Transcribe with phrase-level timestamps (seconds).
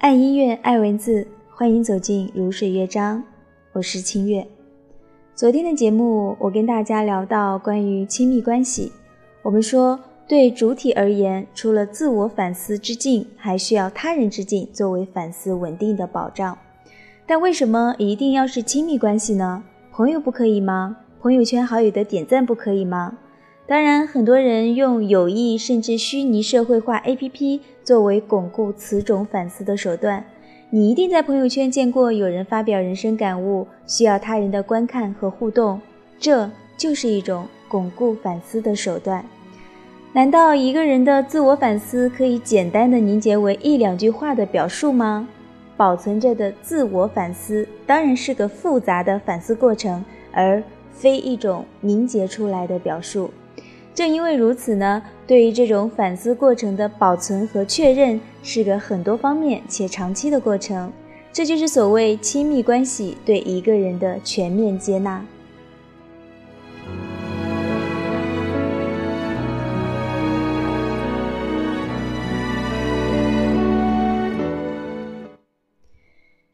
[0.00, 3.22] 爱音乐，爱文字，欢迎走进如水乐章。
[3.74, 4.46] 我是清月。
[5.34, 8.90] 昨天的节目，我跟大家聊到关于亲密关系。
[9.42, 16.56] 我们说，对主体而言，除了自我反思之境，还需要他人之境作为反思稳定的保障。
[17.26, 19.62] 但为什么一定要是亲密关系呢？
[19.92, 20.96] 朋友不可以吗？
[21.20, 23.18] 朋友圈好友的点赞不可以吗？
[23.70, 30.24] 当然，很多人用有意甚至虚拟社会化 APP 作为巩固此种反思的手段。
[30.70, 35.80] 你一定在朋友圈见过有人发表人生感悟，需要他人的观看和互动，
[36.18, 39.24] 这就是一种巩固反思的手段。
[40.12, 45.28] 难道一个人的自我反思可以简单的凝结为一两句话的表述吗？
[45.76, 53.30] 保存着的自我反思当然是个复杂的反思过程，而非一种凝结出来的表述。
[53.94, 60.92] 正因为如此呢，对于这种反思过程的保存和确认，是个很多方面且长期的过程。
[61.32, 65.24] 这就是所谓亲密关系对一个人的全面接纳。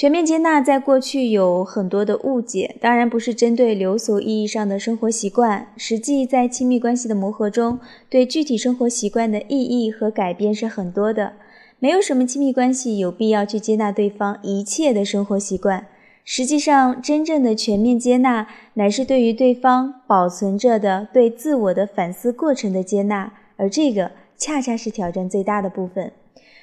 [0.00, 11.34] 全面接纳在过去有很多的误解，当然不是针对流俗意义上的生活习惯，实际在亲密关系的磨合中，对具体生活习惯的意义和改变是很多的。
[11.78, 15.86] 没有什么亲密关系有必要去接纳对方一切的生活习惯。
[16.24, 26.10] 实际上，真正的全面接纳，乃是对于对方保存着的对自我的反思过程的接纳，而这个恰恰是挑战最大的部分。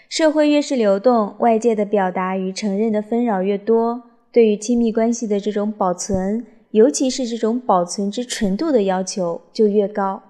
[0.10, 10.24] 社会越是流动，外界的表达与承认的纷扰越多，对于亲密关系的这种保存，尤其是这种保存之纯度的要求就越高。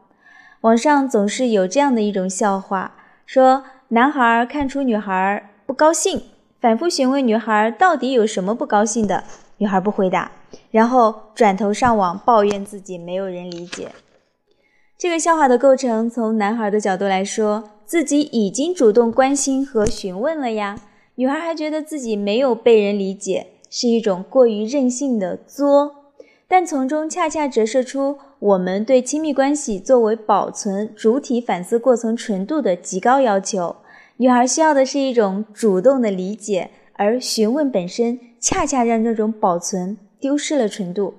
[0.61, 2.95] 网上总是有这样的一种笑话，
[3.27, 6.23] 说男孩看出女孩不高兴，
[6.59, 9.23] 反复询问女孩到底有什么不高兴的，
[9.57, 10.31] 女孩不回答，
[10.71, 13.89] 然后转头上网抱怨自己没有人理解。
[14.97, 17.69] 这个笑话的构成，从男孩的角度来说。
[17.87, 20.77] 自己已经主动关心和询问了呀，
[21.15, 25.95] 女孩还觉得自己没有被人理解，是一种过于任性的作，
[26.49, 33.77] 但从中恰恰折射出我们对亲密关系作为保存主体反思过程纯度的极高要求。
[34.17, 41.13] 女孩需要的是一种主动的理解，而询问本身恰恰让这种保存丢失了纯度，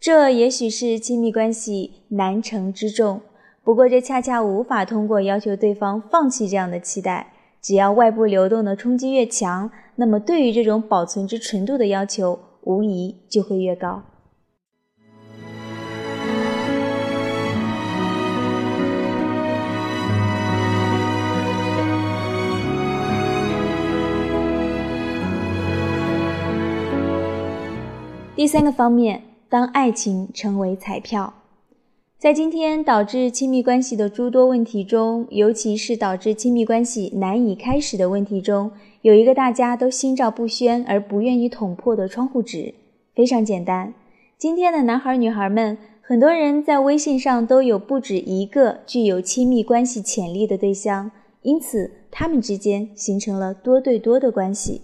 [0.00, 3.20] 这也许是亲密关系难成之重。
[3.66, 7.32] 不过，这恰恰无法通过要求对方放弃这样的期待。
[7.60, 14.04] 只要外部流动的冲击越强，那么对于这种保存之纯度的要求，无疑就会越高。
[28.36, 31.34] 第三个方面，当爱情成为彩票。
[32.18, 38.70] 在今天导致亲密关系的诸多问题中，尤其是导致亲密关系难以开始的问题中，
[39.02, 42.72] 有一个大家都心照不宣而不愿意捅破的窗户纸，
[43.14, 43.92] 非常简单。
[44.38, 51.10] 今天的男孩女孩们，很多人在微信上都有不止一个具有亲密关系潜力的对象，
[51.42, 54.80] 因此他们之间形成了多对多的关系，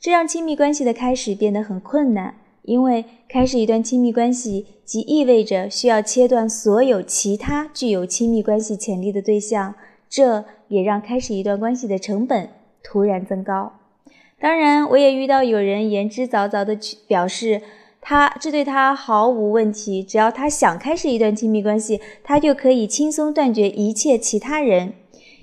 [0.00, 2.36] 这让亲密关系的开始变得很困难。
[2.64, 9.74] 因为开始一段亲密关系，即意味着需要切断所有其他具有亲密关系潜力的对象，
[10.08, 12.48] 这也让开始一段关系的成本
[12.82, 13.72] 突然增高。
[14.40, 17.62] 当然，我也遇到有人言之凿凿地表示，
[18.00, 24.94] 他这对他毫无问题，只要他想开始一段亲密关系，他就可以轻松断绝一切其他人。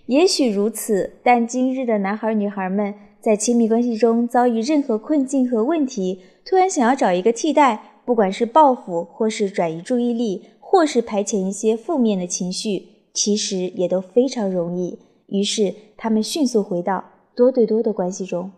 [0.08, 6.22] 也许如此，但今日的男孩女孩们在亲密关系中遭遇任何困境和问题。
[6.44, 14.98] 突然想要找一个替代，不管是报复，或是转移注意力，或是排遣一些负面的情绪，其实也都非常容易。
[15.28, 17.04] 于是，他们迅速回到
[17.36, 18.52] 多对多的关系中。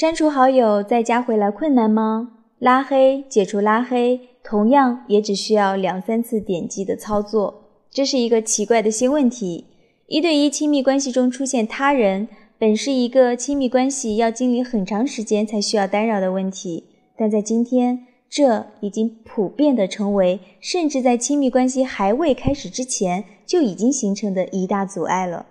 [0.00, 2.30] 删除好友再加回来困难吗？
[2.60, 7.64] 拉黑、解除拉黑，同样也只需要两三次点击的操作。
[7.90, 9.64] 这是一个奇怪的新问题。
[10.06, 12.28] 一对一亲密关系中出现他人，
[12.60, 16.84] 本是一个亲密关系要经历很长时间才需要干扰的问题，
[17.16, 25.46] 但在今天，这已经普遍的成为，甚至在亲密关系还未开始之前就已经形成的一大阻碍了。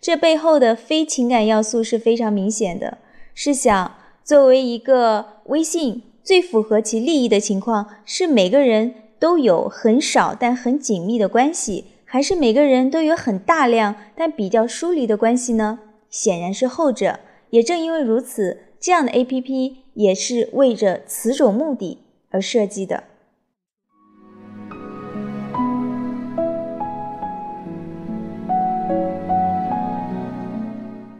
[0.00, 2.98] 这背后的非情感要素是非常明显的。
[3.34, 15.78] 试想，作为一个微信，最符合其利益的情况是每个人都有很少但很紧密的关系，还是每个人都有很大量但比较疏离的关系呢？
[16.10, 17.20] 显然是后者。
[17.50, 21.98] 也正因为如此，这样的 APP 也是为着此种目的。
[22.30, 23.04] 而设计的。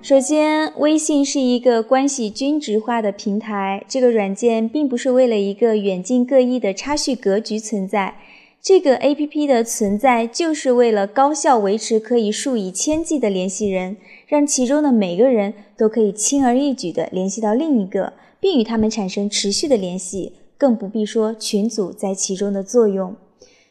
[0.03, 3.85] 首先，微信是一个关系均值化的平台。
[3.87, 8.17] 这个软件并不是为了一个远近各异的差序格局存在，
[8.61, 13.97] 这个 APP 的存在就是为了高效维持可以数以千计的联系人，
[14.27, 20.33] 让其中的每个人都可以轻而易举地联系到另一个，并与他们产生持续的联系。
[20.59, 23.15] 更不必说群组在其中的作用。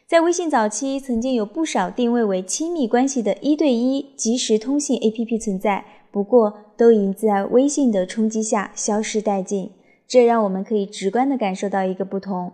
[0.06, 9.70] 在微信早期，曾经有不少定位为亲密关系的一对一即时通信 APP 存在，不过都已在微信的冲击下消失殆尽。
[10.06, 12.52] 这让我们可以直观地感受到一个不同：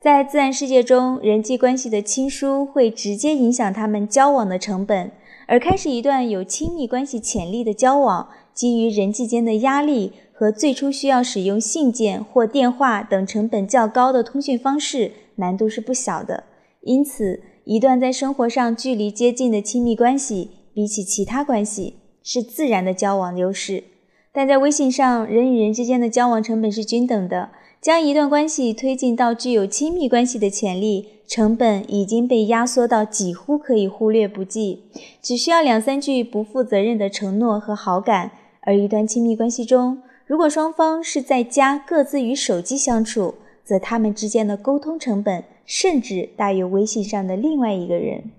[0.00, 5.12] 在自然世界中，人际关系的亲疏会直接影响他们交往的成本，
[5.46, 10.14] 而开始一段有亲密关系潜力的交往，基于人际间的压力。
[10.32, 16.44] 和最初需要使用信件或电话等成本较高的通讯方式难度是不小的，
[16.82, 23.84] 因此，一段在生活上距离接近的亲密关系，比起其他关系是自然的交往优势。
[24.32, 27.50] 但在微信上，人与人之间的交往成本是均等的，
[27.80, 34.84] 将一段关系推进到具有亲密关系的潜力，成本已经被压缩到几乎可以忽略不计，
[35.20, 38.30] 只需要两三句不负责任的承诺和好感，
[38.60, 40.02] 而一段亲密关系中。
[40.26, 48.30] 如果双方是在家各自与手机相处，则他们之间的沟通成本甚至大于微信上的另外一个人。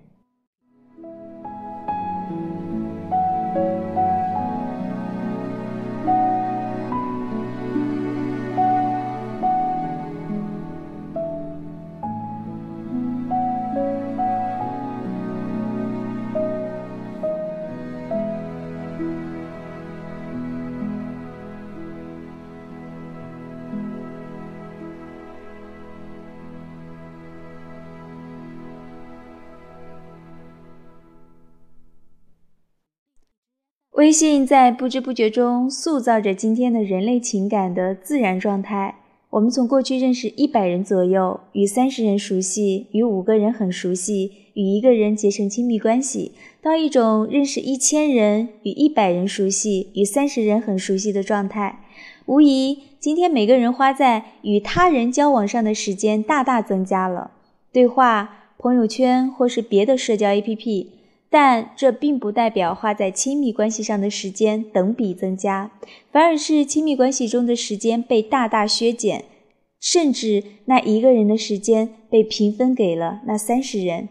[34.00, 38.94] 微信在不知不觉中塑造着今天的人类情感的自然状态。
[39.28, 46.32] 我们从过去认识一百人左右，与三十人熟悉，与五个人很熟悉，与一个人结成亲密关系，
[46.62, 51.80] 到一种认识一千人，与一百人熟悉，与三十人很熟悉的状态。
[52.24, 57.32] 无疑，今天每个人花在与他人交往上的时间大大增加了，
[57.70, 60.86] 对话、朋友圈或是别的社交 APP。
[61.30, 65.70] 但这并不代表花在亲密关系上的时间等比增加，
[66.10, 69.26] 反而是亲密关系中的时间被大大削减，
[69.78, 74.08] 甚至那一个人的时间被平分给了那三十人。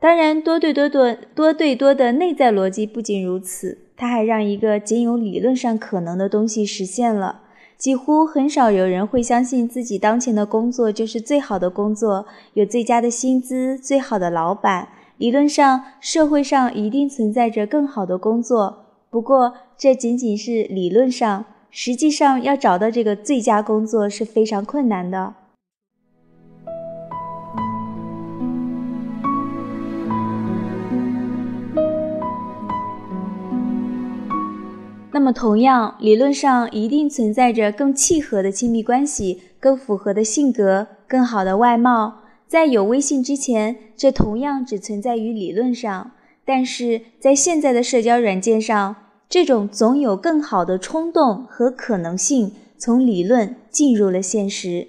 [0.00, 7.42] 当然，多对多多多对多的内在逻辑不仅如此，它还让一个仅有理论上可能的东西实现了。
[7.78, 14.88] 几乎很少有人会相信自己当前的工作就是最好的工作，有最佳的薪资，最好的老板。
[15.16, 25.34] 理论上，社会上一定存在着更好的工作，不过这仅仅是理论上，实际上要找到这个最佳工作是非常困难的。
[35.12, 42.23] 那么，同样，理论上一定存在着更契合的亲密关系，更符合的性格，更好的外貌。
[42.46, 46.12] 在有微信之前，这同样只存在于理论上；
[46.44, 48.96] 但是在现在的社交软件上，
[49.28, 54.88] 这种总有更好的冲动和可能性从理论进入了现实。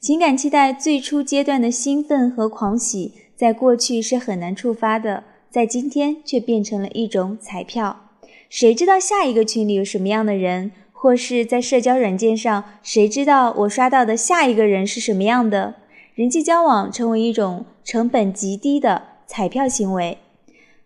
[0.00, 8.08] 情感期待最初阶段的兴奋和狂喜，在过去是很难触发的，在今天却变成了一种彩票。
[8.48, 10.72] 谁知道下一个群里有什么样的人？
[10.92, 15.74] 或是在社交软件上，谁知道我刷到的下一个人是什么样的？
[16.14, 20.18] 人际交往成为一种成本极低的彩票行为，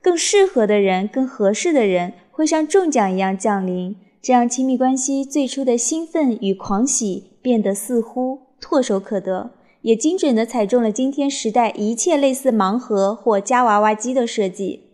[0.00, 9.50] 更适合的人、更合适的人会像中奖一样降临，这让亲密关系最初的兴奋与狂喜变得似乎唾手可得，
[9.82, 14.84] 也精准地踩中了今天时代一切类似盲盒或夹娃娃机的设计。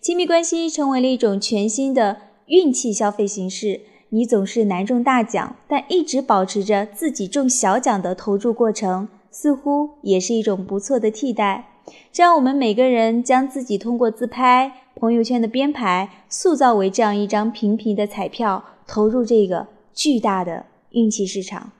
[0.00, 3.80] 亲密关系成为了一种全新的运气消费形式，
[4.10, 11.66] 你总是难中大奖，但一直保持着自己中小奖的投注过程，似乎也是一种不错的替代。
[12.12, 21.72] 这样，我们每个人将自己通过自拍、朋友圈的编排，塑造为这样一张平平的彩票，投入这个巨大的运气市场。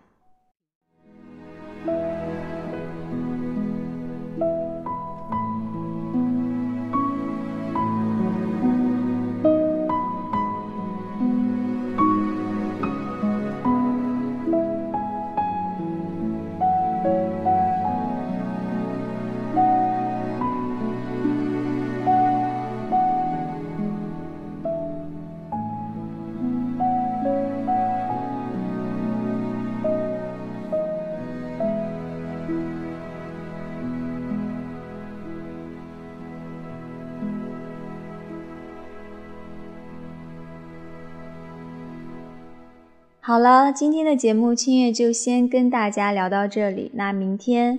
[43.30, 46.90] 好了，今天的节目清月就先跟大家聊到这里。
[46.94, 47.78] 那明天，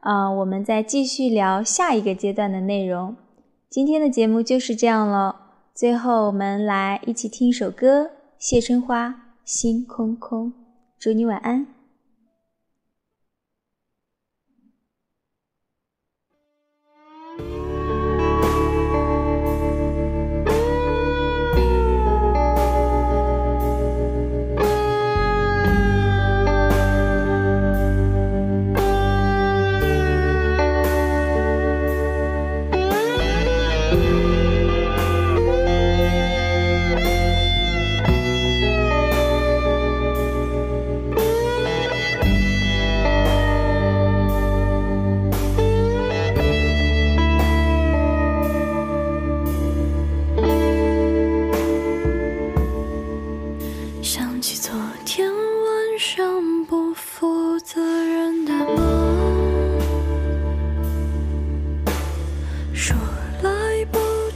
[0.00, 3.16] 呃，我们再继续聊下一个阶段的内容。
[3.70, 5.36] 今天的节目就是这样了。
[5.74, 8.04] 最后，我们来一起听一首歌，
[8.38, 10.48] 《谢春花心空空》。
[10.98, 11.79] 祝你晚安。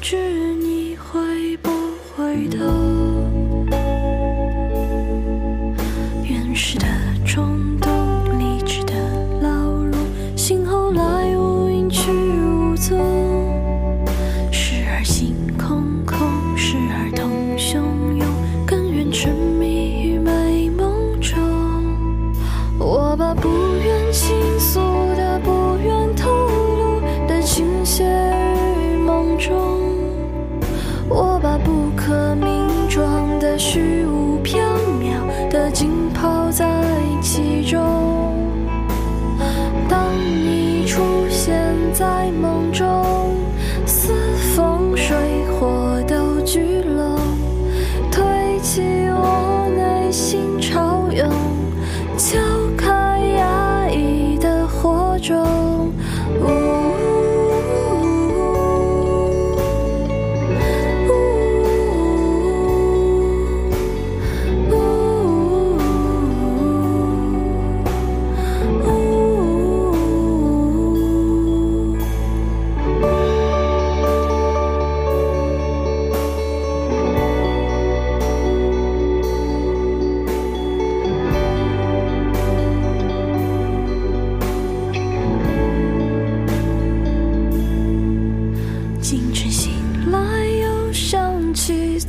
[0.05, 0.19] 知
[0.57, 1.71] 你会不
[2.15, 2.84] 回头。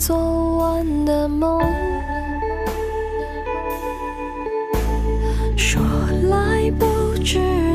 [0.05, 1.59] 做完的梦
[5.57, 5.81] 说
[6.29, 6.85] 来不
[7.23, 7.74] 知